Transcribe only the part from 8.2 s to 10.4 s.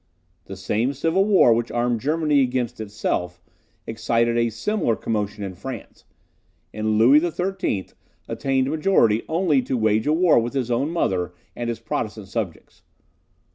attained majority only to wage a war